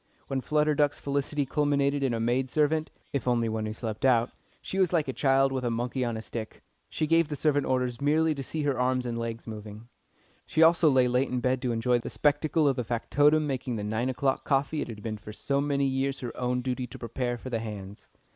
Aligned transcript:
When 0.29 0.41
Flutter 0.41 0.73
Duck's 0.73 0.99
felicity 0.99 1.45
culminated 1.45 2.01
in 2.01 2.11
a 2.15 2.19
maid 2.19 2.49
servant 2.49 2.89
(if 3.13 3.27
only 3.27 3.47
one 3.47 3.67
who 3.67 3.73
slept 3.73 4.03
out), 4.03 4.31
she 4.59 4.79
was 4.79 4.91
like 4.91 5.07
a 5.07 5.13
child 5.13 5.51
with 5.51 5.63
a 5.63 5.69
monkey 5.69 6.03
on 6.03 6.17
a 6.17 6.23
stick. 6.23 6.63
She 6.89 7.05
gave 7.05 7.27
the 7.27 7.35
servant 7.35 7.67
orders 7.67 8.01
merely 8.01 8.33
to 8.33 8.41
see 8.41 8.63
her 8.63 8.79
arms 8.79 9.05
and 9.05 9.15
legs 9.15 9.45
moving. 9.45 9.89
She 10.47 10.63
also 10.63 10.89
lay 10.89 11.07
late 11.07 11.29
in 11.29 11.39
bed 11.39 11.61
to 11.61 11.71
enjoy 11.71 11.99
the 11.99 12.09
spectacle 12.09 12.67
of 12.67 12.77
the 12.77 12.83
factotum 12.83 13.45
making 13.45 13.75
the 13.75 13.83
nine 13.83 14.09
o'clock 14.09 14.43
coffee 14.43 14.81
it 14.81 14.87
had 14.87 15.03
been 15.03 15.19
for 15.19 15.31
so 15.31 15.61
many 15.61 15.85
years 15.85 16.21
her 16.21 16.35
own 16.35 16.63
duty 16.63 16.87
to 16.87 16.97
prepare 16.97 17.37
for 17.37 17.51
the 17.51 17.59
"hands." 17.59 18.07